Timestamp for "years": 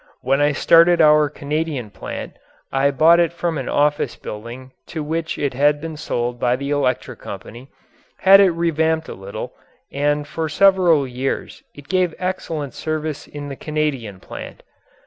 11.07-11.61